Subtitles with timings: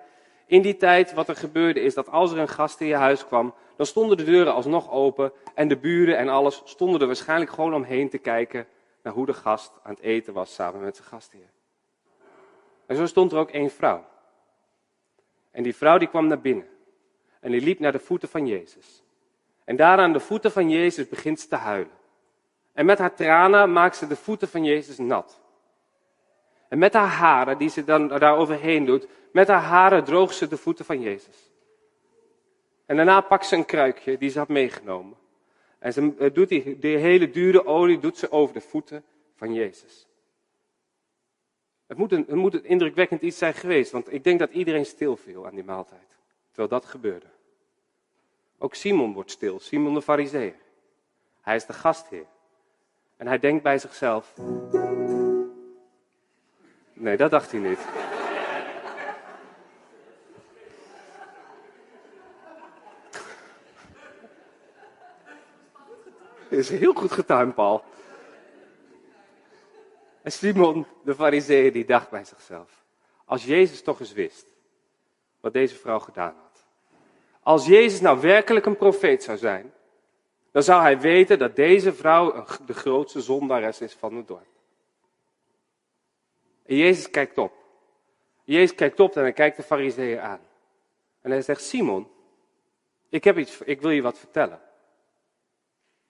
[0.46, 3.26] In die tijd, wat er gebeurde, is dat als er een gast in je huis
[3.26, 7.52] kwam, dan stonden de deuren alsnog open en de buren en alles stonden er waarschijnlijk
[7.52, 8.68] gewoon omheen te kijken
[9.04, 11.50] naar hoe de gast aan het eten was samen met zijn gastheer.
[12.86, 14.06] En zo stond er ook één vrouw.
[15.52, 16.72] En die vrouw die kwam naar binnen.
[17.44, 19.04] En die liep naar de voeten van Jezus.
[19.64, 21.98] En daar aan de voeten van Jezus begint ze te huilen.
[22.74, 25.42] En met haar tranen maakt ze de voeten van Jezus nat.
[26.68, 30.48] En met haar haren, die ze dan daar overheen doet, met haar haren droogt ze
[30.48, 31.52] de voeten van Jezus.
[32.86, 35.18] En daarna pakt ze een kruikje die ze had meegenomen.
[35.80, 39.04] En ze eh, doet die, hele dure olie doet ze over de voeten
[39.36, 40.08] van Jezus.
[41.88, 44.86] Het moet, een, het moet een indrukwekkend iets zijn geweest, want ik denk dat iedereen
[44.86, 46.13] stil viel aan die maaltijd.
[46.54, 47.26] Terwijl dat gebeurde.
[48.58, 50.56] Ook Simon wordt stil, Simon de Fariseer.
[51.42, 52.26] Hij is de gastheer.
[53.18, 54.34] En hij denkt bij zichzelf.
[56.94, 57.80] Nee, dat dacht hij niet.
[66.50, 67.84] is heel goed getuimd, Paul.
[70.22, 72.84] En Simon, de fariseer, die dacht bij zichzelf.
[73.26, 74.53] Als Jezus toch eens wist
[75.44, 76.66] wat deze vrouw gedaan had.
[77.42, 79.74] Als Jezus nou werkelijk een profeet zou zijn,
[80.52, 84.48] dan zou hij weten dat deze vrouw de grootste zondares is van het dorp.
[86.66, 87.54] En Jezus kijkt op.
[88.44, 90.40] Jezus kijkt op en hij kijkt de fariseeën aan.
[91.22, 92.12] En hij zegt, Simon,
[93.10, 94.62] ik, heb iets, ik wil je wat vertellen.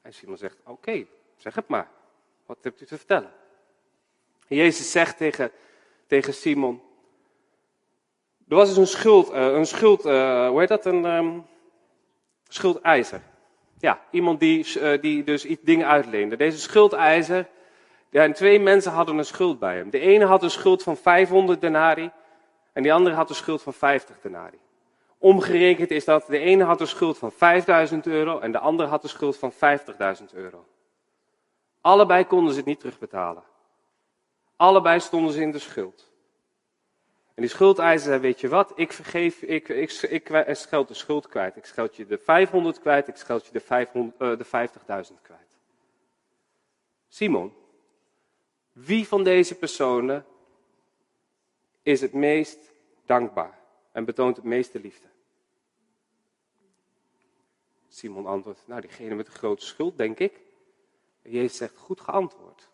[0.02, 1.06] En Simon zegt, oké,
[1.38, 1.90] zeg het maar.
[2.46, 3.34] Wat hebt u te vertellen?
[4.48, 5.52] En Jezus zegt tegen,
[6.08, 6.82] tegen Simon,
[8.48, 11.46] er was dus een schuld, uh, een schuld uh, hoe heet dat, een um,
[12.48, 13.22] schuldeiser.
[13.80, 16.36] Ja, iemand die, uh, die dus iets dingen uitleende.
[16.36, 17.48] Deze schuldeiser,
[18.10, 19.90] ja, en twee mensen hadden een schuld bij hem.
[19.90, 22.12] De ene had een schuld van 500 denari
[22.74, 24.58] en die andere had een schuld van 50 denari.
[25.18, 29.04] Omgerekend is dat de ene had een schuld van 5000 euro en de andere had
[29.04, 29.58] een schuld van 50.000
[30.34, 30.66] euro.
[31.82, 33.44] Allebei konden ze het niet terugbetalen.
[34.56, 36.13] Allebei stonden ze in de schuld.
[37.34, 41.28] En die schuldeiser zei, weet je wat, ik vergeef, ik, ik, ik, scheld de schuld
[41.28, 41.56] kwijt.
[41.56, 44.46] Ik scheld je de 500 kwijt, ik scheld je de, 500, uh, de
[45.12, 45.58] 50.000 kwijt.
[47.08, 47.54] Simon,
[48.72, 50.26] wie van deze personen
[51.82, 52.74] is het meest
[53.06, 53.60] dankbaar
[53.92, 55.08] en betoont het meeste liefde?
[57.88, 60.42] Simon antwoordt, nou diegene met de grote schuld, denk ik.
[61.22, 62.70] En Jezus zegt, goed geantwoord.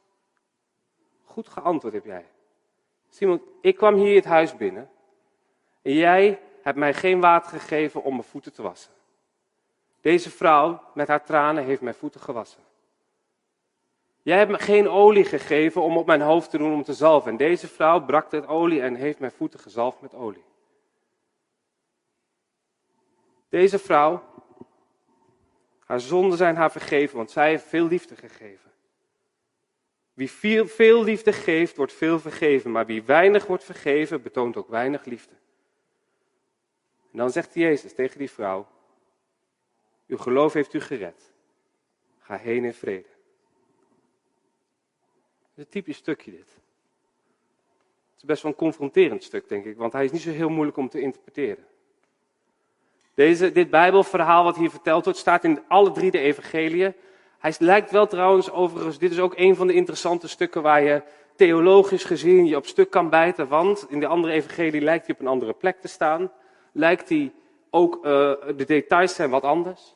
[1.23, 2.25] Goed geantwoord heb jij.
[3.09, 4.89] Simon, ik kwam hier het huis binnen.
[5.81, 8.91] En jij hebt mij geen water gegeven om mijn voeten te wassen.
[10.01, 12.63] Deze vrouw met haar tranen heeft mijn voeten gewassen.
[14.21, 17.31] Jij hebt me geen olie gegeven om op mijn hoofd te doen om te zalven.
[17.31, 20.43] En deze vrouw brak het olie en heeft mijn voeten gezalfd met olie.
[23.49, 24.23] Deze vrouw
[25.85, 28.68] haar zonden zijn haar vergeven, want zij heeft veel liefde gegeven.
[30.19, 30.31] Wie
[30.65, 35.33] veel, liefde geeft, wordt veel vergeven, maar wie weinig wordt vergeven, betoont ook weinig liefde.
[37.11, 38.67] En dan zegt Jezus tegen die vrouw,
[40.07, 41.33] uw geloof heeft u gered.
[42.19, 43.07] Ga heen in vrede.
[45.39, 46.49] Het is een typisch stukje dit.
[48.11, 50.49] Het is best wel een confronterend stuk, denk ik, want hij is niet zo heel
[50.49, 51.65] moeilijk om te interpreteren.
[53.13, 56.93] Deze, dit Bijbelverhaal wat hier verteld wordt, staat in alle drie de evangeliën.
[57.39, 61.01] Hij lijkt wel trouwens overigens, dit is ook een van de interessante stukken waar je
[61.35, 63.47] theologisch gezien je op stuk kan bijten.
[63.47, 66.31] Want in de andere evangelie lijkt hij op een andere plek te staan.
[66.71, 67.31] Lijkt hij
[67.69, 68.01] ook, uh,
[68.55, 69.95] de details zijn wat anders.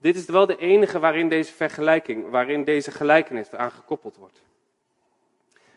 [0.00, 4.42] Dit is wel de enige waarin deze vergelijking, waarin deze gelijkenis eraan gekoppeld wordt.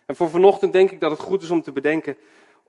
[0.05, 2.17] En voor vanochtend denk ik dat het goed is om te bedenken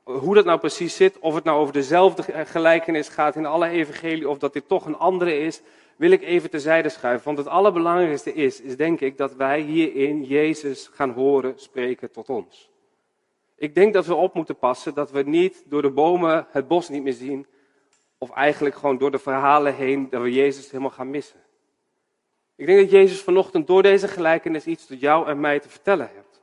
[0.02, 1.18] hoe dat nou precies zit.
[1.18, 4.96] Of het nou over dezelfde gelijkenis gaat in alle evangelie, of dat dit toch een
[4.96, 5.62] andere is,
[5.96, 7.24] wil ik even terzijde schuiven.
[7.24, 12.28] Want het allerbelangrijkste is, is denk ik dat wij hierin Jezus gaan horen spreken tot
[12.28, 12.70] ons.
[13.56, 16.88] Ik denk dat we op moeten passen dat we niet door de bomen het bos
[16.88, 17.46] niet meer zien,
[18.18, 21.40] of eigenlijk gewoon door de verhalen heen, dat we Jezus helemaal gaan missen.
[22.56, 26.10] Ik denk dat Jezus vanochtend door deze gelijkenis iets tot jou en mij te vertellen
[26.14, 26.40] heeft.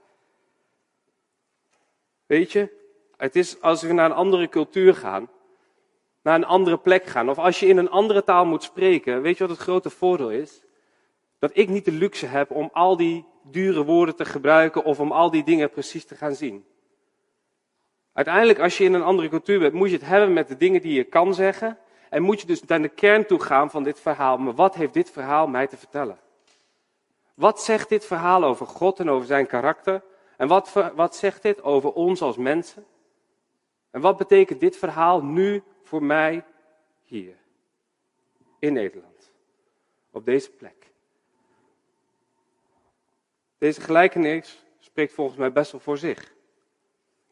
[2.25, 2.69] Weet je,
[3.17, 5.29] het is als we naar een andere cultuur gaan,
[6.29, 9.37] naar een andere plek gaan, of als je in een andere taal moet spreken, weet
[9.37, 10.61] je wat het grote voordeel is?
[11.39, 15.11] Dat ik niet de luxe heb om al die dure woorden te gebruiken of om
[15.11, 16.65] al die dingen precies te gaan zien.
[18.13, 20.81] Uiteindelijk, als je in een andere cultuur bent, moet je het hebben met de dingen
[20.81, 21.77] die je kan zeggen.
[22.09, 24.37] En moet je dus naar de kern toe gaan van dit verhaal.
[24.37, 26.17] Maar wat heeft dit verhaal mij te vertellen?
[27.33, 30.01] Wat zegt dit verhaal over God en over zijn karakter?
[30.37, 32.85] En wat, wat zegt dit over ons als mensen?
[33.91, 36.45] En wat betekent dit verhaal nu voor mij
[37.03, 37.35] hier?
[38.59, 39.31] In Nederland.
[40.11, 40.91] Op deze plek.
[43.57, 46.33] Deze gelijkenis spreekt volgens mij best wel voor zich.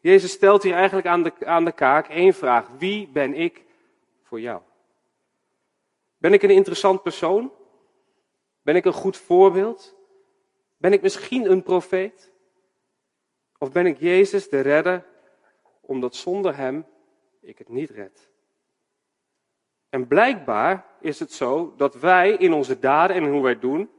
[0.00, 2.68] Jezus stelt hier eigenlijk aan de, aan de kaak één vraag.
[2.78, 3.64] Wie ben ik
[4.22, 4.62] voor jou?
[6.16, 7.52] Ben ik een interessant persoon?
[8.62, 9.96] Ben ik een goed voorbeeld?
[10.76, 12.32] Ben ik misschien een profeet?
[13.58, 15.06] Of ben ik Jezus de redder,
[15.80, 16.86] omdat zonder Hem
[17.40, 18.27] ik het niet red?
[19.88, 23.90] En blijkbaar is het zo dat wij in onze daden en hoe wij doen,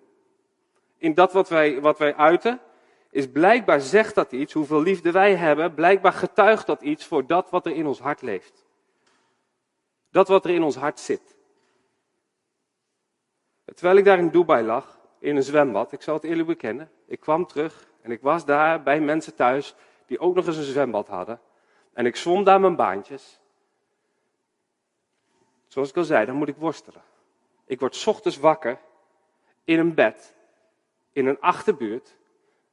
[0.98, 2.60] in dat wat wij, wat wij uiten,
[3.12, 7.50] is blijkbaar zegt dat iets, hoeveel liefde wij hebben, blijkbaar getuigt dat iets voor dat
[7.50, 8.66] wat er in ons hart leeft.
[10.12, 11.38] Dat wat er in ons hart zit.
[13.66, 17.20] Terwijl ik daar in Dubai lag, in een zwembad, ik zal het eerlijk bekennen, ik
[17.20, 19.76] kwam terug en ik was daar bij mensen thuis
[20.06, 21.40] die ook nog eens een zwembad hadden.
[21.94, 23.39] En ik zwom daar mijn baantjes.
[25.70, 27.02] Zoals ik al zei, dan moet ik worstelen.
[27.66, 28.80] Ik word ochtends wakker
[29.64, 30.36] in een bed,
[31.12, 32.18] in een achterbuurt,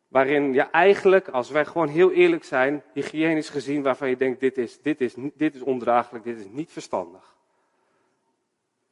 [0.09, 4.59] Waarin je eigenlijk, als wij gewoon heel eerlijk zijn, hygiënisch gezien, waarvan je denkt, dit
[4.59, 7.35] is, dit is, dit is ondraaglijk, dit is niet verstandig.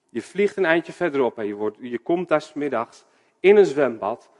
[0.08, 3.04] Je vliegt een eindje verderop en je, wordt, je komt daar smiddags
[3.40, 4.30] in een zwembad,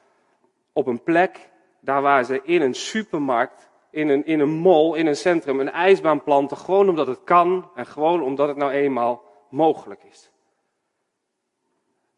[0.73, 1.51] op een plek,
[1.81, 5.71] daar waar ze in een supermarkt, in een, in een mall, in een centrum, een
[5.71, 9.23] ijsbaan planten, gewoon omdat het kan en gewoon omdat het nou eenmaal
[9.55, 10.31] mogelijk is.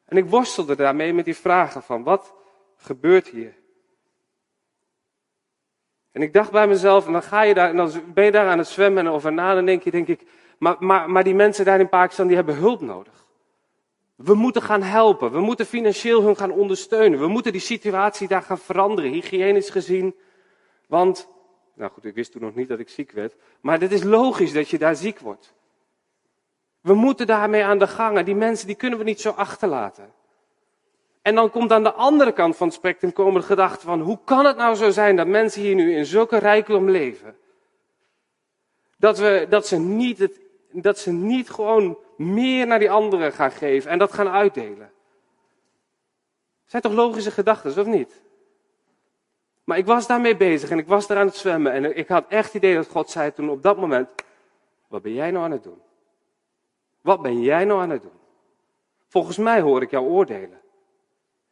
[0.04, 2.34] En ik worstelde daarmee met die vragen van, wat
[2.76, 3.54] gebeurt hier?
[6.12, 8.48] En ik dacht bij mezelf, en dan ga je daar, en dan ben je daar
[8.48, 10.22] aan het zwemmen en over na, denk je, denk ik,
[10.58, 13.26] maar, maar, maar die mensen daar in Pakistan, die hebben hulp nodig.
[14.14, 18.42] We moeten gaan helpen, we moeten financieel hun gaan ondersteunen, we moeten die situatie daar
[18.42, 20.14] gaan veranderen, hygiënisch gezien.
[20.88, 21.28] Want,
[21.74, 24.52] nou goed, ik wist toen nog niet dat ik ziek werd, maar het is logisch
[24.52, 25.54] dat je daar ziek wordt.
[26.86, 30.12] We moeten daarmee aan de gang en die mensen die kunnen we niet zo achterlaten.
[31.22, 34.18] En dan komt aan de andere kant van het spectrum komen de gedachten van, hoe
[34.24, 37.36] kan het nou zo zijn dat mensen hier nu in zulke rijkdom leven?
[38.98, 40.40] Dat, we, dat, ze niet het,
[40.70, 44.93] dat ze niet gewoon meer naar die anderen gaan geven en dat gaan uitdelen.
[46.66, 48.22] zijn toch logische gedachten, of niet?
[49.64, 52.24] Maar ik was daarmee bezig en ik was daar aan het zwemmen en ik had
[52.28, 54.08] echt het idee dat God zei toen op dat moment,
[54.88, 55.84] wat ben jij nou aan het doen?
[57.06, 58.19] Wat ben jij nou aan het doen?
[59.08, 60.60] Volgens mij hoor ik jou oordelen.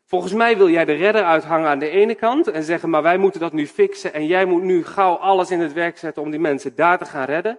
[0.04, 3.18] Volgens mij wil jij de redder uithangen aan de ene kant en zeggen, maar wij
[3.18, 6.30] moeten dat nu fixen en jij moet nu gauw alles in het werk zetten om
[6.30, 7.58] die mensen daar te gaan redden.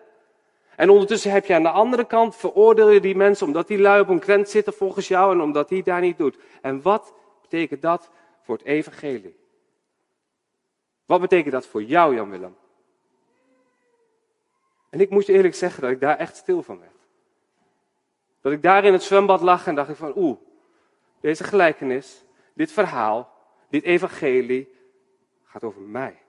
[0.76, 4.02] En ondertussen heb je aan de andere kant, veroordeel je die mensen omdat die lui
[4.02, 6.38] op een krent zitten volgens jou en omdat die daar niet doet.
[6.62, 8.10] En wat betekent dat
[8.42, 9.38] voor het evangelie?
[11.06, 12.56] Wat betekent dat voor jou, Jan Willem?
[14.90, 16.95] En ik moet je eerlijk zeggen dat ik daar echt stil van werd.
[18.46, 20.38] Dat ik daar in het zwembad lag en dacht ik van, oeh,
[21.20, 23.34] deze gelijkenis, dit verhaal,
[23.70, 24.70] dit evangelie
[25.44, 26.22] gaat over mij.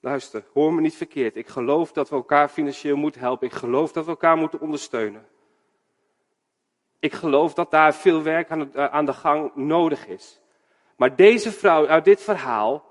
[0.00, 1.36] Luister, hoor me niet verkeerd.
[1.36, 3.46] Ik geloof dat we elkaar financieel moeten helpen.
[3.46, 5.26] Ik geloof dat we elkaar moeten ondersteunen.
[6.98, 10.40] Ik geloof dat daar veel werk aan de, aan de gang nodig is.
[10.96, 12.84] Maar deze vrouw uit dit verhaal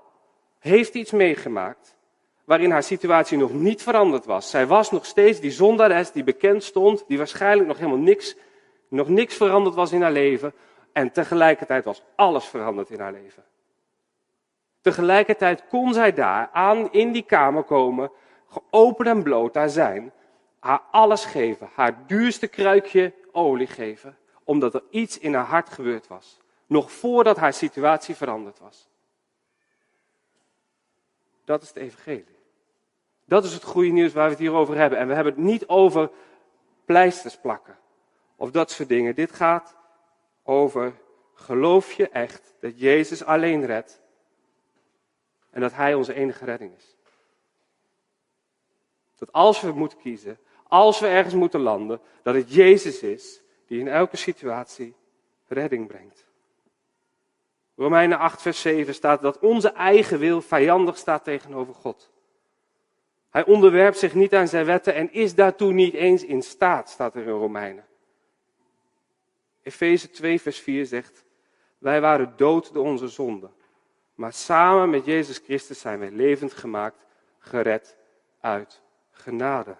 [0.58, 1.96] heeft iets meegemaakt
[2.44, 4.50] waarin haar situatie nog niet veranderd was.
[4.50, 8.36] Zij was nog steeds die zondares die bekend stond, die waarschijnlijk nog helemaal niks,
[8.88, 10.52] nog niks veranderd was in haar leven,
[10.92, 13.44] en tegelijkertijd was alles veranderd in haar leven.
[14.80, 18.10] Tegelijkertijd kon zij daar aan in die kamer komen,
[18.48, 20.12] geopend en bloot daar zijn,
[20.58, 26.06] haar alles geven, haar duurste kruikje olie geven, omdat er iets in haar hart gebeurd
[26.06, 26.40] was.
[26.66, 28.88] Nog voordat haar situatie veranderd was.
[31.44, 32.31] Dat is het evangelie.
[33.32, 34.98] Dat is het goede nieuws waar we het hier over hebben.
[34.98, 36.10] En we hebben het niet over
[36.84, 37.78] pleisters plakken
[38.36, 39.14] of dat soort dingen.
[39.14, 39.76] Dit gaat
[40.42, 40.94] over
[41.34, 44.02] geloof je echt dat Jezus alleen redt
[45.50, 46.96] en dat Hij onze enige redding is.
[49.16, 53.80] Dat als we moeten kiezen, als we ergens moeten landen, dat het Jezus is die
[53.80, 54.94] in elke situatie
[55.46, 56.24] redding brengt.
[57.76, 62.10] Romeinen 8, vers 7 staat dat onze eigen wil vijandig staat tegenover God.
[63.32, 67.14] Hij onderwerpt zich niet aan zijn wetten en is daartoe niet eens in staat, staat
[67.14, 67.86] er in Romeinen.
[69.62, 71.24] Efeze 2, vers 4 zegt,
[71.78, 73.54] wij waren dood door onze zonden,
[74.14, 77.06] maar samen met Jezus Christus zijn wij levend gemaakt,
[77.38, 77.96] gered
[78.40, 79.76] uit genade.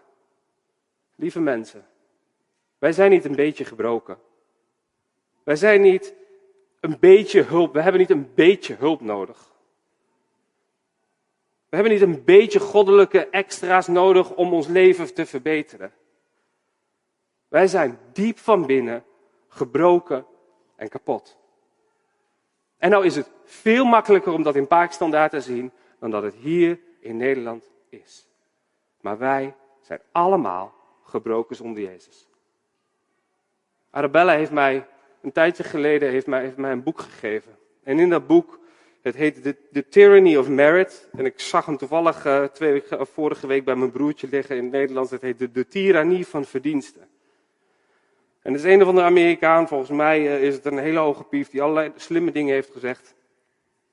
[1.14, 1.86] Lieve mensen,
[2.78, 4.18] wij zijn niet een beetje gebroken.
[5.42, 6.14] Wij zijn niet
[6.80, 9.51] een beetje hulp, we hebben niet een beetje hulp nodig.
[11.72, 15.92] We hebben niet een beetje goddelijke extra's nodig om ons leven te verbeteren.
[17.48, 19.04] Wij zijn diep van binnen
[19.48, 20.26] gebroken
[20.76, 21.38] en kapot.
[22.78, 26.22] En nou is het veel makkelijker om dat in Pakistan daar te zien dan dat
[26.22, 28.26] het hier in Nederland is.
[29.00, 32.28] Maar wij zijn allemaal gebroken zonder Jezus.
[33.90, 34.86] Arabella heeft mij
[35.20, 37.58] een tijdje geleden heeft mij, heeft mij een boek gegeven.
[37.82, 38.60] En in dat boek,
[39.02, 39.42] het heet
[39.72, 41.08] The, Tyranny of Merit.
[41.16, 44.72] En ik zag hem toevallig uh, twee vorige week bij mijn broertje liggen in het
[44.72, 45.10] Nederlands.
[45.10, 47.08] Het heet De, de Tyrannie van Verdiensten.
[48.42, 51.24] En het is een of andere Amerikaan, volgens mij uh, is het een hele hoge
[51.24, 53.14] pief die allerlei slimme dingen heeft gezegd.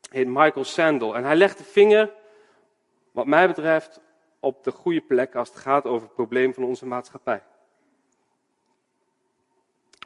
[0.10, 1.16] Heet Michael Sandel.
[1.16, 2.12] En hij legt de vinger,
[3.12, 4.02] wat mij betreft,
[4.40, 7.44] op de goede plek als het gaat over het probleem van onze maatschappij.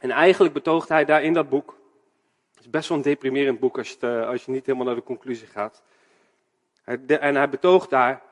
[0.00, 1.78] En eigenlijk betoogt hij daar in dat boek,
[2.64, 5.02] is best wel een deprimerend boek als je, eh, als je niet helemaal naar de
[5.02, 5.82] conclusie gaat.
[6.84, 8.22] En hij betoogt daar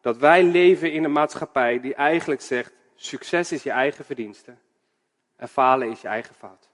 [0.00, 4.54] dat wij leven in een maatschappij die eigenlijk zegt, succes is je eigen verdienste
[5.36, 6.68] en falen is je eigen fout.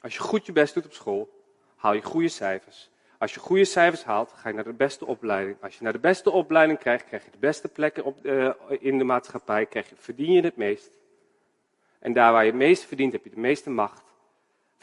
[0.00, 1.44] Als je goed je best doet op school,
[1.76, 2.90] haal je goede cijfers.
[3.18, 5.56] Als je goede cijfers haalt, ga je naar de beste opleiding.
[5.62, 8.98] Als je naar de beste opleiding krijgt, krijg je de beste plekken op, uh, in
[8.98, 10.90] de maatschappij, krijg je, verdien je het meest.
[11.98, 14.13] En daar waar je het meeste verdient, heb je de meeste macht.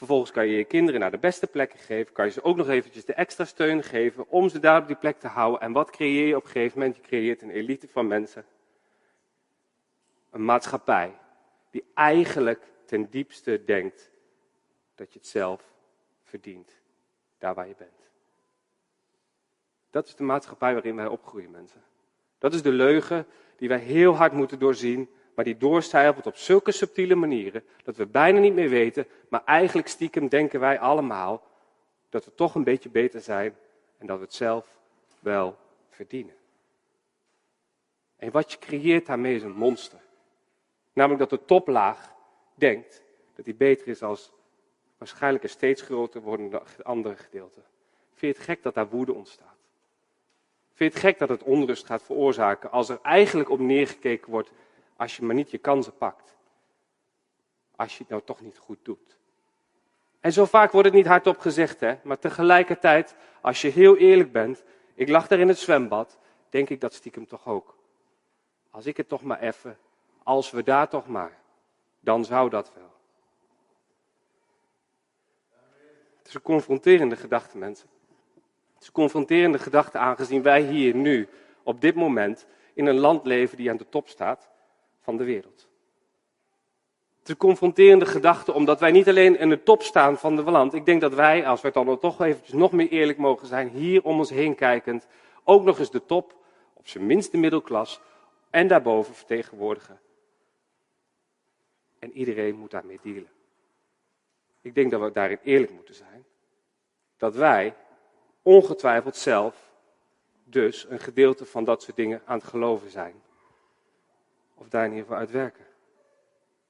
[0.02, 2.70] Vervolgens kan je je kinderen naar de beste plekken geven, kan je ze ook nog
[2.70, 5.62] eventjes de extra steun geven om ze daar op die plek te houden.
[5.62, 6.96] En wat creëer je op een gegeven moment?
[6.96, 8.46] Je creëert een elite van mensen.
[10.30, 11.18] Een maatschappij
[11.70, 14.12] die eigenlijk ten diepste denkt
[14.96, 15.64] dat je het zelf
[16.24, 16.72] verdient,
[17.38, 18.10] daar waar je bent.
[19.90, 21.84] Dat is de maatschappij waarin wij opgroeien, mensen.
[22.38, 26.72] Dat is de leugen die wij heel hard moeten doorzien, maar die doorcijpelt op zulke
[26.72, 31.44] subtiele manieren dat we bijna niet meer weten, maar eigenlijk stiekem denken wij allemaal
[32.10, 33.56] dat we toch een beetje beter zijn
[33.98, 34.68] en dat we het zelf
[35.20, 35.58] wel
[35.90, 36.36] verdienen.
[38.18, 40.00] En wat je creëert daarmee is een monster.
[40.94, 42.14] Namelijk dat de toplaag
[42.56, 43.04] denkt
[43.36, 44.32] dat hij beter is als
[44.98, 47.62] waarschijnlijk een steeds groter wordende andere gedeelte.
[48.14, 49.58] Vind je het gek dat daar woede ontstaat?
[50.74, 54.52] Vind je het gek dat het onrust gaat veroorzaken als er eigenlijk op neergekeken wordt
[55.02, 56.36] als je maar niet je kansen pakt?
[57.76, 59.18] Als je het nou toch niet goed doet.
[60.20, 61.96] En zo vaak wordt het niet hardop gezegd, hè?
[62.04, 66.18] maar tegelijkertijd, als je heel eerlijk bent, ik lag daar in het zwembad,
[66.50, 67.78] denk ik dat stiekem toch ook.
[68.70, 69.78] Als ik het toch maar even,
[70.24, 71.38] als we daar toch maar,
[72.00, 72.94] dan zou dat wel.
[76.18, 77.88] Het is een confronterende gedachte, mensen.
[78.74, 81.30] Het is een confronterende gedachte aangezien wij hier nu,
[81.64, 84.50] op dit moment, in een land leven die aan de top staat
[85.02, 85.70] van de wereld.
[87.24, 90.74] Een confronterende gedachte omdat wij niet alleen in de top staan van de land.
[90.74, 94.04] Ik denk dat wij, als we dan toch eventjes nog meer eerlijk mogen zijn, hier
[94.04, 95.08] om ons heen kijkend,
[95.44, 96.36] ook nog eens de top,
[96.74, 98.02] op zijn minst de middelklas,
[98.50, 100.00] en daarboven vertegenwoordigen.
[102.00, 103.30] En iedereen moet daarmee dealen.
[104.62, 106.26] Ik denk dat we daarin eerlijk moeten zijn.
[107.18, 107.76] Dat wij
[108.42, 109.72] ongetwijfeld zelf
[110.44, 113.22] dus een gedeelte van dat soort dingen aan het geloven zijn.
[114.62, 115.66] Of daar in ieder geval uit werken.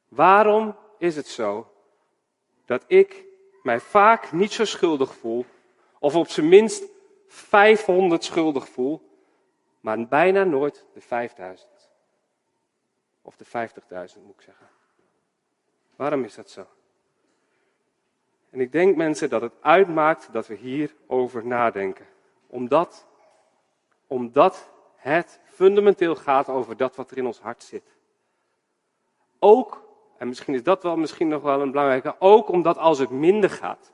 [0.07, 1.73] Waarom is het zo
[2.65, 3.25] dat ik
[3.63, 5.45] mij vaak niet zo schuldig voel,
[5.99, 6.83] of op zijn minst
[7.27, 9.01] 500 schuldig voel,
[9.79, 11.89] maar bijna nooit de 5000?
[13.21, 14.69] Of de 50.000 moet ik zeggen.
[15.95, 16.67] Waarom is dat zo?
[18.49, 22.07] En ik denk mensen dat het uitmaakt dat we hierover nadenken.
[22.47, 23.07] Omdat,
[24.07, 24.69] omdat
[25.01, 27.95] het fundamenteel gaat over dat wat er in ons hart zit.
[29.39, 29.89] Ook
[30.21, 33.49] en misschien is dat wel misschien nog wel een belangrijke, ook omdat als het minder
[33.49, 33.91] gaat.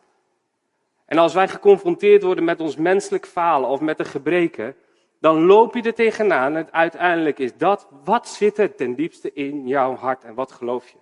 [1.06, 4.76] En als wij geconfronteerd worden met ons menselijk falen of met de gebreken,
[5.20, 9.68] dan loop je er tegenaan en uiteindelijk is dat, wat zit er ten diepste in
[9.68, 10.98] jouw hart en wat geloof je?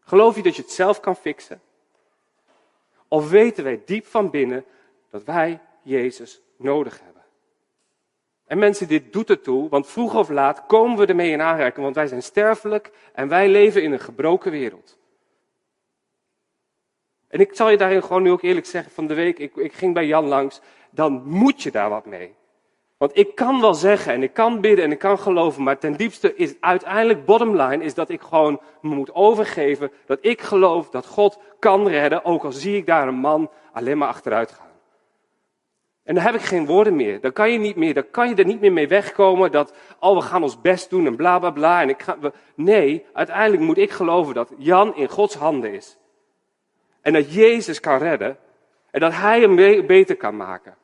[0.00, 1.60] Geloof je dat je het zelf kan fixen?
[3.08, 4.64] Of weten wij diep van binnen
[5.10, 7.15] dat wij Jezus nodig hebben?
[8.46, 11.94] En mensen, dit doet ertoe, want vroeg of laat komen we ermee in aanraking, want
[11.94, 14.98] wij zijn sterfelijk en wij leven in een gebroken wereld.
[17.28, 19.72] En ik zal je daarin gewoon nu ook eerlijk zeggen, van de week, ik, ik
[19.72, 20.60] ging bij Jan langs,
[20.90, 22.34] dan moet je daar wat mee.
[22.96, 25.96] Want ik kan wel zeggen en ik kan bidden en ik kan geloven, maar ten
[25.96, 30.90] diepste is uiteindelijk bottom line is dat ik gewoon me moet overgeven dat ik geloof
[30.90, 34.65] dat God kan redden, ook al zie ik daar een man alleen maar achteruit gaan.
[36.06, 37.20] En dan heb ik geen woorden meer.
[37.20, 40.16] Dan kan je niet meer, dan kan je er niet meer mee wegkomen dat, oh,
[40.16, 41.82] we gaan ons best doen en bla bla bla.
[41.82, 42.16] En ik ga,
[42.54, 45.96] nee, uiteindelijk moet ik geloven dat Jan in Gods handen is.
[47.00, 48.38] En dat Jezus kan redden.
[48.90, 50.76] En dat Hij hem beter kan maken.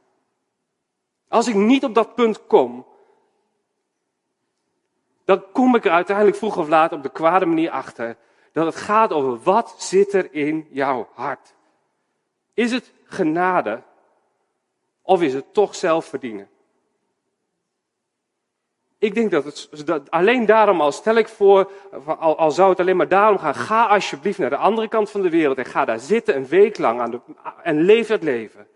[1.29, 2.87] Als ik niet op dat punt kom,
[5.25, 8.17] dan kom ik er uiteindelijk vroeg of laat op de kwade manier achter
[8.53, 11.55] dat het gaat over wat zit er in jouw hart.
[12.55, 13.83] Is het genade
[15.13, 16.49] of is het toch zelf verdienen?
[18.99, 21.71] Ik denk dat het alleen daarom al stel ik voor,
[22.07, 25.23] al, al, zou het alleen maar daarom gaan, ga alsjeblieft naar de andere kant van
[25.23, 27.21] de wereld en ga daar zitten een week lang aan de,
[27.63, 28.67] en leef het leven.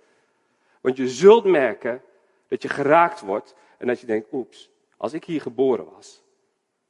[0.80, 2.02] Want je zult merken
[2.48, 6.22] dat je geraakt wordt en dat je denkt, oeps, als ik hier geboren was,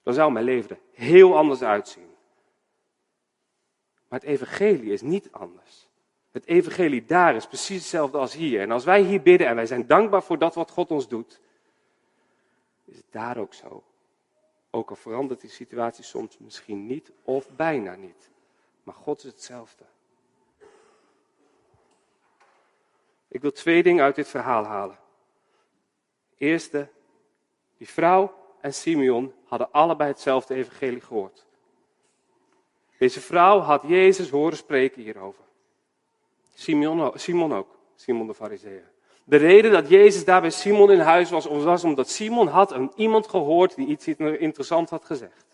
[0.02, 2.14] dan zou mijn leven er heel anders uitzien.
[4.08, 5.85] Maar het evangelie is niet anders.
[6.36, 8.60] Het evangelie daar is precies hetzelfde als hier.
[8.60, 11.40] En als wij hier bidden en wij zijn dankbaar voor dat wat God ons doet,
[12.84, 13.82] is het daar ook zo.
[14.70, 18.30] Ook al verandert die situatie soms misschien niet of bijna niet.
[18.82, 19.84] Maar God is hetzelfde.
[23.28, 24.98] Ik wil twee dingen uit dit verhaal halen.
[26.36, 26.88] Eerste,
[27.76, 31.46] die vrouw en Simeon hadden allebei hetzelfde evangelie gehoord.
[32.98, 35.44] Deze vrouw had Jezus horen spreken hierover.
[36.58, 38.90] Simon, Simon ook, Simon de Fariseer.
[39.24, 42.92] De reden dat Jezus daar bij Simon in huis was, was omdat Simon had een,
[42.96, 45.46] iemand gehoord die iets interessants had gezegd.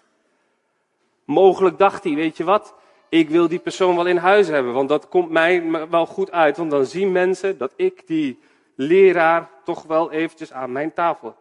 [1.25, 2.75] Mogelijk dacht hij, weet je wat,
[3.09, 6.57] ik wil die persoon wel in huis hebben, want dat komt mij wel goed uit,
[6.57, 8.39] want dan zien mensen dat ik die
[8.75, 11.37] leraar toch wel eventjes aan mijn tafel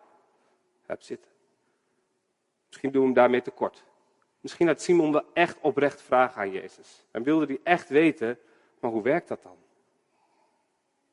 [0.85, 1.31] heb zitten.
[2.67, 3.83] Misschien doen we hem daarmee tekort.
[4.39, 7.05] Misschien had Simon wel echt oprecht vragen aan Jezus.
[7.11, 8.37] En wilde hij echt weten,
[8.81, 9.55] maar hoe werkt dat dan?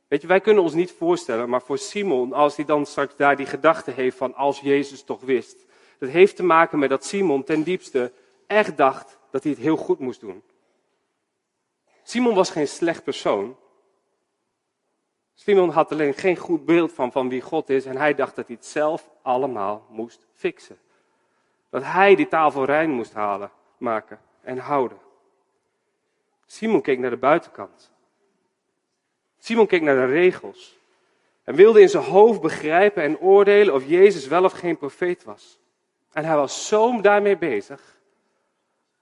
[0.08, 3.36] Weet je, wij kunnen ons niet voorstellen, maar voor Simon, als hij dan straks daar
[3.36, 5.66] die gedachte heeft van als Jezus toch wist.
[5.98, 8.12] Dat heeft te maken met dat Simon ten diepste
[8.46, 10.42] echt dacht dat hij het heel goed moest doen.
[12.02, 13.56] Simon was geen slecht persoon.
[15.34, 18.46] Simon had alleen geen goed beeld van, van wie God is en hij dacht dat
[18.46, 20.78] hij het zelf allemaal moest fixen.
[21.70, 24.98] Dat hij die tafel rein moest halen, maken en houden.
[26.50, 27.90] Simon keek naar de buitenkant.
[29.38, 30.78] Simon keek naar de regels.
[31.44, 35.58] En wilde in zijn hoofd begrijpen en oordelen of Jezus wel of geen profeet was.
[36.12, 37.98] En hij was zo daarmee bezig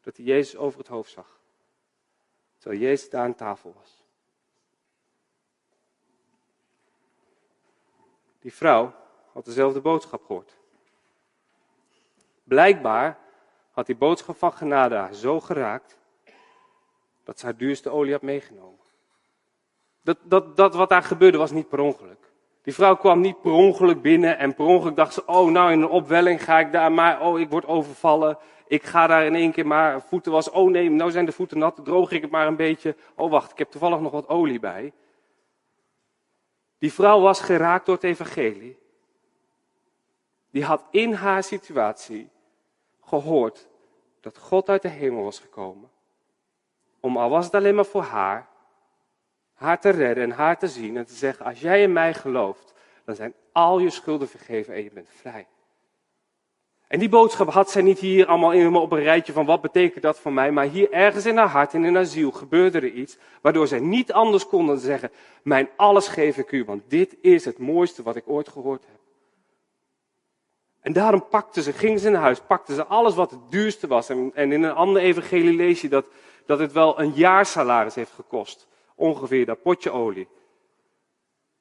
[0.00, 1.40] dat hij Jezus over het hoofd zag.
[2.59, 4.04] Terwijl Jezus daar aan tafel was.
[8.40, 8.94] Die vrouw
[9.32, 10.56] had dezelfde boodschap gehoord.
[12.44, 13.18] Blijkbaar
[13.70, 15.98] had die boodschap van genade haar zo geraakt
[17.26, 18.84] dat ze haar duurste olie had meegenomen.
[20.02, 22.32] Dat, dat, dat wat daar gebeurde was niet per ongeluk.
[22.62, 25.80] Die vrouw kwam niet per ongeluk binnen en per ongeluk dacht ze, oh nou in
[25.80, 28.38] een opwelling ga ik daar maar, oh ik word overvallen.
[28.66, 31.58] Ik ga daar in één keer maar voeten was, oh nee, nou zijn de voeten
[31.58, 32.96] nat, droog ik het maar een beetje.
[33.14, 34.92] Oh wacht, ik heb toevallig nog wat olie bij.
[36.78, 38.78] Die vrouw was geraakt door het evangelie.
[40.50, 42.30] Die had in haar situatie
[43.04, 43.68] gehoord
[44.20, 45.90] dat God uit de hemel was gekomen.
[47.07, 48.49] Om al was het alleen maar voor haar,
[49.55, 52.75] haar te redden en haar te zien en te zeggen, als jij in mij gelooft,
[53.05, 55.47] dan zijn al je schulden vergeven en je bent vrij.
[56.88, 60.03] En die boodschap had zij niet hier allemaal in, op een rijtje van wat betekent
[60.03, 62.92] dat voor mij, maar hier ergens in haar hart en in haar ziel gebeurde er
[62.92, 65.11] iets, waardoor zij niet anders kon dan zeggen,
[65.42, 68.99] mijn alles geef ik u, want dit is het mooiste wat ik ooit gehoord heb.
[70.81, 74.09] En daarom pakte ze, ging ze naar huis, pakte ze alles wat het duurste was.
[74.09, 76.07] En, en in een ander evangelie lees je dat,
[76.46, 80.28] dat het wel een jaarsalaris heeft gekost ongeveer dat potje olie.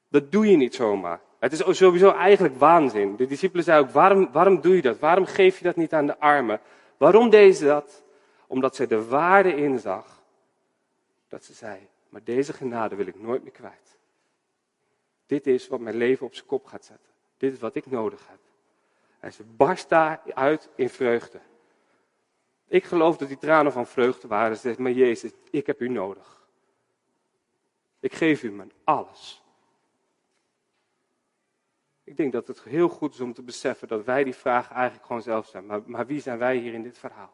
[0.10, 1.20] Dat doe je niet zomaar.
[1.40, 3.16] Het is sowieso eigenlijk waanzin.
[3.16, 5.00] De discipelen zeiden ook, waarom, waarom doe je dat?
[5.00, 6.62] Waarom geef je dat niet aan de armen?
[6.98, 8.04] Waarom deed ze dat?
[8.48, 10.24] Omdat zij de waarde inzag
[11.28, 13.98] dat ze zei, maar deze genade wil ik nooit meer kwijt.
[15.26, 17.10] Dit is wat mijn leven op zijn kop gaat zetten.
[17.38, 18.40] Dit is wat ik nodig heb.
[19.20, 21.40] En ze barst daaruit in vreugde.
[22.68, 24.56] Ik geloof dat die tranen van vreugde waren.
[24.56, 26.48] Ze zegt, maar Jezus, ik heb u nodig.
[28.00, 29.44] Ik geef u mijn alles.
[32.04, 35.06] Ik denk dat het heel goed is om te beseffen dat wij die vraag eigenlijk
[35.06, 35.66] gewoon zelf zijn.
[35.66, 37.34] Maar, maar wie zijn wij hier in dit verhaal?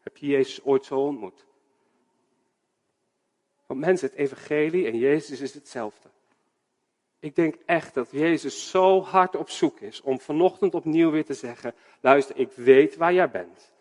[0.00, 1.46] Heb je Jezus ooit zo ontmoet?
[3.66, 6.10] Want mensen, het evangelie en Jezus is hetzelfde.
[7.20, 11.34] Ik denk echt dat Jezus zo hard op zoek is om vanochtend opnieuw weer te
[11.34, 13.72] zeggen: luister, ik weet waar jij bent.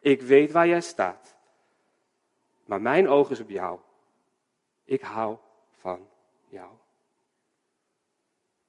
[0.00, 1.36] Ik weet waar jij staat.
[2.64, 3.78] Maar mijn oog is op jou.
[4.84, 5.36] Ik hou
[5.70, 6.08] van
[6.48, 6.70] jou.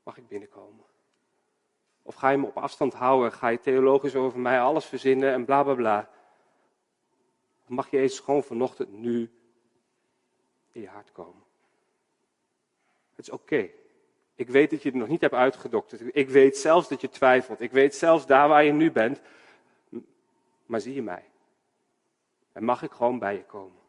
[0.04, 0.86] Mag ik binnenkomen?
[2.02, 3.32] Of ga je me op afstand houden?
[3.32, 6.10] Ga je theologisch over mij alles verzinnen en bla bla bla?
[7.64, 9.32] Of mag Jezus gewoon vanochtend nu
[10.72, 11.44] in je hart komen?
[13.16, 13.70] Het is oké.
[14.42, 16.02] Ik weet dat je het nog niet hebt uitgedokterd.
[16.16, 17.62] Ik weet zelfs dat je twijfelt.
[17.62, 19.22] Ik weet zelfs daar waar je nu bent.
[20.66, 21.24] Maar zie je mij?
[22.52, 23.80] En mag ik gewoon bij je komen?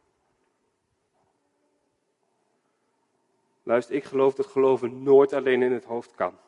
[3.63, 6.39] Luister, ik geloof dat geloven nooit alleen in het hoofd kan.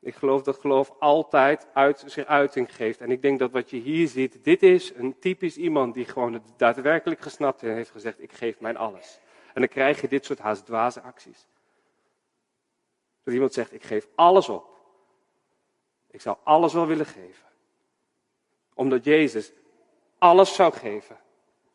[0.00, 3.00] Ik geloof dat geloof altijd uit, zich uiting geeft.
[3.00, 6.32] En ik denk dat wat je hier ziet, dit is een typisch iemand die gewoon
[6.32, 9.20] het daadwerkelijk gesnapt en heeft gezegd, ik geef mijn alles.
[9.54, 11.46] En dan krijg je dit soort haast dwaze acties.
[13.24, 14.66] Dat iemand zegt, ik geef alles op.
[16.10, 17.46] Ik zou alles wel willen geven.
[18.74, 19.52] Omdat Jezus
[20.18, 21.18] alles zou geven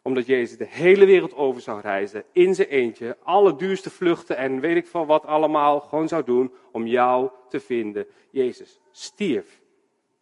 [0.01, 4.59] omdat Jezus de hele wereld over zou reizen, in zijn eentje, alle duurste vluchten en
[4.59, 8.07] weet ik van wat allemaal gewoon zou doen om jou te vinden.
[8.29, 9.61] Jezus stierf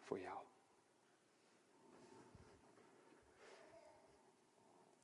[0.02, 0.38] voor jou.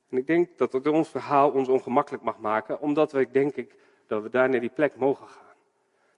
[0.08, 3.74] En ik denk dat het ons verhaal ons ongemakkelijk mag maken, omdat we, denk ik,
[4.06, 5.43] dat we daar naar die plek mogen gaan.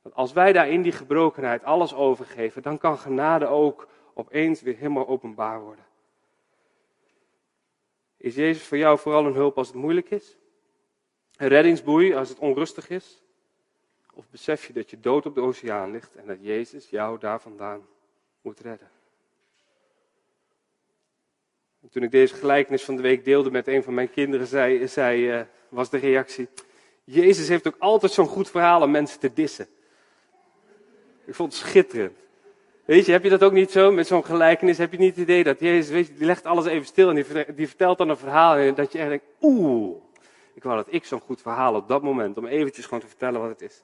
[0.06, 4.76] Dat als wij daar in die gebrokenheid alles overgeven, dan kan genade ook opeens weer
[4.76, 5.84] helemaal openbaar worden.
[8.16, 10.36] Is Jezus voor jou vooral een hulp als het moeilijk is?
[11.36, 13.22] Een reddingsboei als het onrustig is?
[14.12, 17.40] Of besef je dat je dood op de oceaan ligt en dat Jezus jou daar
[17.40, 17.86] vandaan
[18.40, 18.90] moet redden?
[21.82, 24.88] En toen ik deze gelijkenis van de week deelde met een van mijn kinderen, zei,
[24.88, 26.48] zei, uh, was de reactie:
[27.04, 29.68] Jezus heeft ook altijd zo'n goed verhaal om mensen te dissen.
[31.26, 32.16] Ik vond het schitterend.
[32.84, 34.78] Weet je, heb je dat ook niet zo met zo'n gelijkenis?
[34.78, 37.14] Heb je niet het idee dat Jezus, weet je, die legt alles even stil en
[37.54, 39.96] die, vertelt dan een verhaal en dat je echt denkt, oeh,
[40.54, 43.40] ik wou dat ik zo'n goed verhaal op dat moment, om eventjes gewoon te vertellen
[43.40, 43.82] wat het is.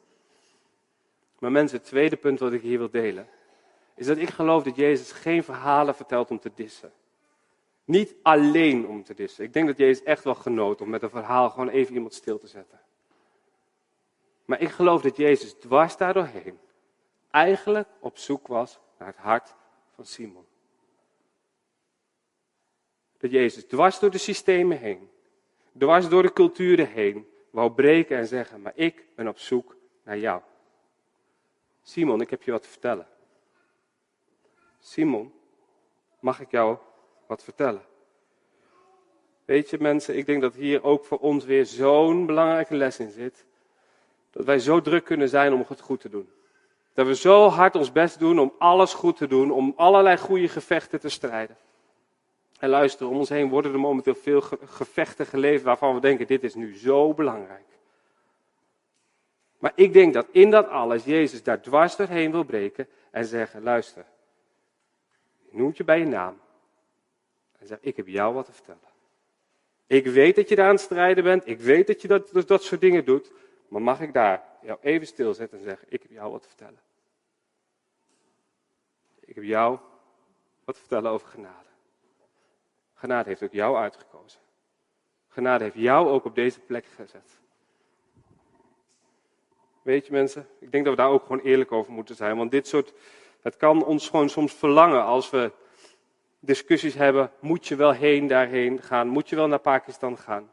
[1.39, 3.27] Maar mensen, het tweede punt wat ik hier wil delen,
[3.97, 6.93] is dat ik geloof dat Jezus geen verhalen vertelt om te dissen.
[7.85, 9.45] Niet alleen om te dissen.
[9.45, 12.39] Ik denk dat Jezus echt wel genoot om met een verhaal gewoon even iemand stil
[12.39, 12.81] te zetten.
[14.45, 16.59] Maar ik geloof dat Jezus dwars daardoorheen
[17.33, 19.55] eigenlijk op zoek was naar het hart
[19.95, 20.47] van Simon.
[23.19, 25.11] Dat Jezus dwars door de systemen heen,
[25.79, 30.19] dwars door de culturen heen, wou breken en zeggen, maar ik ben op zoek naar
[30.19, 30.43] jou.
[31.83, 33.07] Simon, ik heb je wat te vertellen.
[34.81, 35.33] Simon,
[36.21, 36.77] mag ik jou
[37.27, 37.85] wat vertellen?
[39.45, 43.11] Weet je mensen, ik denk dat hier ook voor ons weer zo'n belangrijke les in
[43.11, 43.45] zit.
[44.31, 46.31] Dat wij zo druk kunnen zijn om het goed te doen.
[46.95, 50.49] Dat we zo hard ons best doen om alles goed te doen, om allerlei goede
[50.49, 51.57] gevechten te strijden.
[52.59, 56.43] En luister, om ons heen worden er momenteel veel gevechten geleefd waarvan we denken, dit
[56.43, 57.67] is nu zo belangrijk.
[59.59, 63.63] Maar ik denk dat in dat alles Jezus daar dwars doorheen wil breken en zeggen,
[63.63, 64.05] luister,
[65.51, 66.41] noemt je bij je naam.
[67.59, 68.81] En zegt, ik heb jou wat te vertellen.
[69.87, 72.63] Ik weet dat je daar aan het strijden bent, ik weet dat je dat, dat
[72.63, 73.33] soort dingen doet,
[73.69, 76.81] maar mag ik daar jou even stilzetten en zeggen: Ik heb jou wat te vertellen.
[79.21, 79.79] Ik heb jou
[80.65, 81.69] wat te vertellen over genade.
[82.95, 84.41] Genade heeft ook jou uitgekozen.
[85.29, 87.41] Genade heeft jou ook op deze plek gezet.
[89.83, 92.37] Weet je mensen, ik denk dat we daar ook gewoon eerlijk over moeten zijn.
[92.37, 92.93] Want dit soort,
[93.41, 95.53] het kan ons gewoon soms verlangen als we
[96.41, 97.33] discussies hebben.
[97.41, 99.09] Moet je wel heen daarheen gaan?
[99.09, 100.51] Moet je wel naar Pakistan gaan?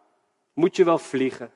[0.53, 1.51] Moet je wel vliegen?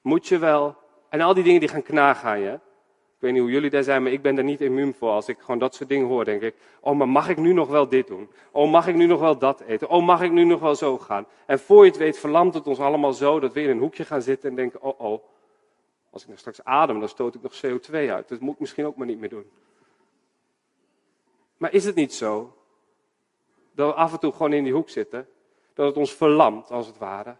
[0.00, 0.76] Moet je wel
[1.10, 2.52] en al die dingen die gaan knagen aan je.
[2.52, 5.10] Ik weet niet hoe jullie daar zijn, maar ik ben daar niet immuun voor.
[5.10, 7.68] Als ik gewoon dat soort dingen hoor, denk ik, oh, maar mag ik nu nog
[7.68, 8.30] wel dit doen?
[8.50, 9.88] Oh, mag ik nu nog wel dat eten?
[9.88, 11.26] Oh, mag ik nu nog wel zo gaan?
[11.46, 14.04] En voor je het weet, verlamt het ons allemaal zo dat we in een hoekje
[14.04, 15.22] gaan zitten en denken, oh, oh,
[16.10, 18.28] als ik nog straks adem, dan stoot ik nog CO2 uit.
[18.28, 19.50] Dat moet ik misschien ook maar niet meer doen.
[21.56, 22.56] Maar is het niet zo
[23.72, 25.28] dat we af en toe gewoon in die hoek zitten?
[25.74, 27.36] Dat het ons verlamt, als het ware?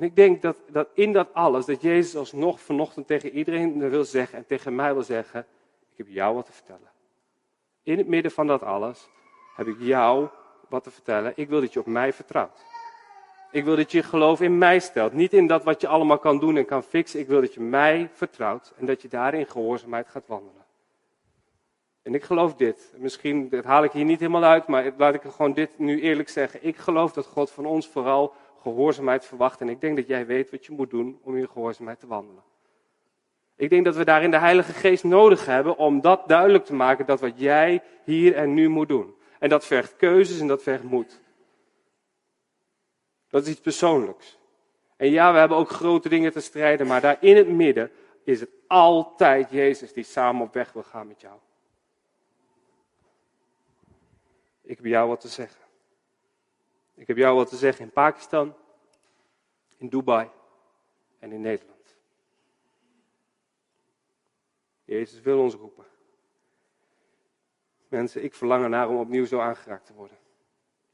[0.00, 4.04] En ik denk dat, dat in dat alles, dat Jezus alsnog vanochtend tegen iedereen wil
[4.04, 5.46] zeggen en tegen mij wil zeggen,
[5.92, 6.90] ik heb jou wat te vertellen.
[7.82, 9.08] In het midden van dat alles
[9.54, 10.28] heb ik jou
[10.68, 11.32] wat te vertellen.
[11.36, 12.64] Ik wil dat je op mij vertrouwt.
[13.50, 15.12] Ik wil dat je geloof in mij stelt.
[15.12, 17.20] Niet in dat wat je allemaal kan doen en kan fixen.
[17.20, 20.64] Ik wil dat je mij vertrouwt en dat je daarin gehoorzaamheid gaat wandelen.
[22.02, 22.94] En ik geloof dit.
[22.96, 26.28] Misschien dat haal ik hier niet helemaal uit, maar laat ik gewoon dit nu eerlijk
[26.28, 26.66] zeggen.
[26.66, 29.60] Ik geloof dat God van ons vooral gehoorzaamheid verwacht.
[29.60, 32.42] En ik denk dat jij weet wat je moet doen om in gehoorzaamheid te wandelen.
[33.56, 37.06] Ik denk dat we daarin de Heilige Geest nodig hebben om dat duidelijk te maken,
[37.06, 39.14] dat wat jij hier en nu moet doen.
[39.38, 41.20] En dat vergt keuzes en dat vergt moed.
[43.28, 44.38] Dat is iets persoonlijks.
[44.96, 47.90] En ja, we hebben ook grote dingen te strijden, maar daar in het midden
[48.24, 51.38] is het altijd Jezus die samen op weg wil gaan met jou.
[54.62, 55.60] Ik heb jou wat te zeggen.
[57.00, 58.54] Ik heb jou wat te zeggen in Pakistan,
[59.76, 60.28] in Dubai
[61.18, 61.96] en in Nederland.
[64.84, 65.84] Jezus wil ons roepen.
[67.88, 70.16] Mensen, ik verlang ernaar om opnieuw zo aangeraakt te worden.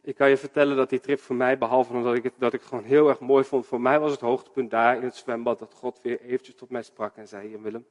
[0.00, 2.62] Ik kan je vertellen dat die trip voor mij, behalve omdat ik het, dat ik
[2.62, 5.74] gewoon heel erg mooi vond, voor mij was het hoogtepunt daar in het zwembad dat
[5.74, 7.86] God weer eventjes tot mij sprak en zei, Willem,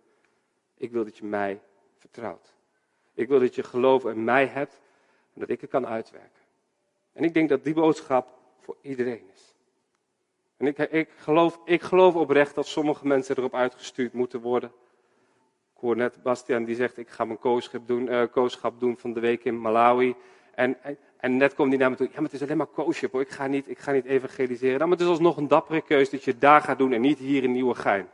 [0.78, 1.62] ik wil dat je mij
[1.97, 2.56] vertrouwt.
[3.13, 4.82] Ik wil dat je geloof in mij hebt
[5.34, 6.44] en dat ik het kan uitwerken.
[7.15, 8.28] En ik denk dat die boodschap
[8.60, 9.56] voor iedereen is.
[10.58, 14.71] En ik, ik, geloof, ik geloof oprecht dat sommige mensen erop uitgestuurd moeten worden.
[15.75, 18.30] Ik hoor net Bastiaan die zegt, ik ga mijn kooschap doen,
[18.80, 20.15] doen van de week in Malawi.
[20.56, 20.78] En,
[21.17, 23.21] en, net komt hij naar me toe, ja maar het is alleen maar kooschap hoor,
[23.21, 24.78] ik ga niet, ik ga niet evangeliseren.
[24.78, 27.17] Nou, maar het is alsnog een dappere keuze dat je daar gaat doen en niet
[27.17, 28.10] hier in Nieuwegein.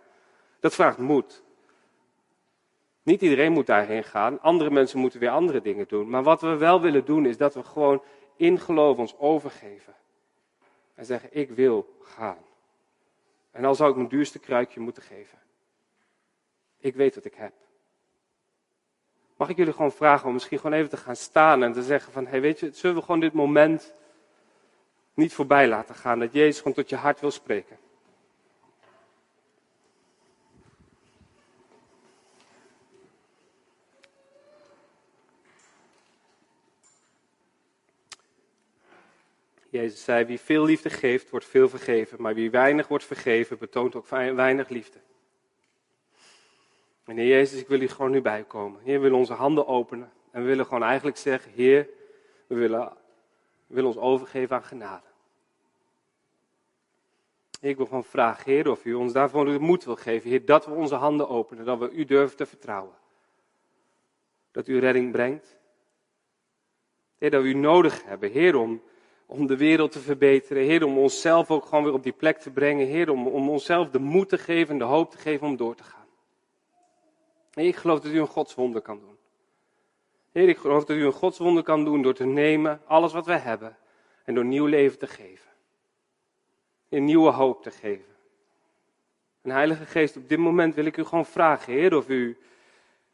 [0.59, 1.43] Dat vraagt moed.
[3.03, 4.41] Niet iedereen moet daarheen gaan.
[4.41, 6.09] Andere mensen moeten weer andere dingen doen.
[6.09, 8.01] Maar wat we wel willen doen is dat we gewoon
[8.41, 9.95] in geloof ons overgeven.
[10.95, 12.37] En zeggen, ik wil gaan.
[13.51, 15.37] En dan zou ik mijn duurste kruikje moeten geven.
[16.79, 17.53] Ik weet wat ik heb.
[19.37, 22.11] Mag ik jullie gewoon vragen om misschien gewoon even te gaan staan en te zeggen
[22.11, 23.93] van, hey, weet je, zullen we gewoon dit moment
[25.13, 27.77] niet voorbij laten gaan, dat Jezus gewoon tot je hart wil spreken.
[39.71, 43.95] Jezus zei, wie veel liefde geeft, wordt veel vergeven, maar wie weinig wordt vergeven, betoont
[43.95, 44.99] ook weinig liefde.
[47.05, 48.81] En Heer Jezus, ik wil hier gewoon nu bij komen.
[48.81, 51.89] Heer, we willen onze handen openen en we willen gewoon eigenlijk zeggen, Heer,
[52.47, 52.93] we willen,
[53.67, 55.07] we willen ons overgeven aan genade.
[57.59, 60.65] Ik wil gewoon vragen, Heer, of u ons daarvoor de moed wil geven, Heer, dat
[60.65, 62.95] we onze handen openen, dat we u durven te vertrouwen.
[64.51, 65.57] Dat u redding brengt.
[67.17, 68.81] Heer, dat we u nodig hebben, Heer, om
[69.31, 70.63] om de wereld te verbeteren.
[70.63, 72.87] Heer, om onszelf ook gewoon weer op die plek te brengen.
[72.87, 75.75] Heer, om, om onszelf de moed te geven en de hoop te geven om door
[75.75, 76.05] te gaan.
[77.53, 79.17] Heer, ik geloof dat u een godswonder kan doen.
[80.31, 83.37] Heer, ik geloof dat u een godswonder kan doen door te nemen alles wat wij
[83.37, 83.77] hebben
[84.23, 85.51] en door nieuw leven te geven.
[86.89, 88.15] Een nieuwe hoop te geven.
[89.41, 92.37] En Heilige Geest, op dit moment wil ik u gewoon vragen, Heer, of u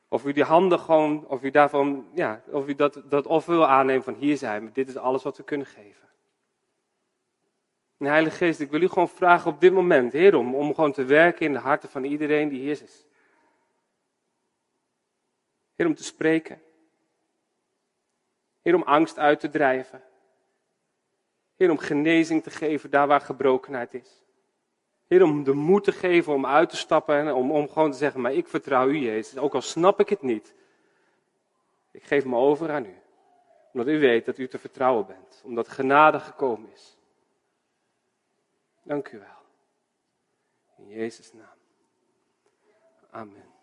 [0.08, 3.68] of u die handen gewoon, of u daarvan, ja, of u dat, dat offer wil
[3.68, 6.08] aannemen van hier zijn we, dit is alles wat we kunnen geven.
[7.98, 10.92] En Heilige Geest, ik wil u gewoon vragen op dit moment, Heer, om, om gewoon
[10.92, 13.06] te werken in de harten van iedereen die hier is.
[15.76, 16.62] Heer, om te spreken.
[18.62, 20.04] Heer, om angst uit te drijven.
[21.56, 24.27] Heer, om genezing te geven daar waar gebrokenheid is.
[25.08, 27.98] Heer, om de moed te geven om uit te stappen en om, om gewoon te
[27.98, 29.38] zeggen, maar ik vertrouw u, Jezus.
[29.38, 30.56] Ook al snap ik het niet.
[31.92, 32.96] Ik geef me over aan u.
[33.74, 35.42] Omdat u weet dat u te vertrouwen bent.
[35.44, 36.98] Omdat genade gekomen is.
[38.84, 39.46] Dank u wel.
[40.78, 41.46] In Jezus' naam.
[43.12, 43.56] Amen.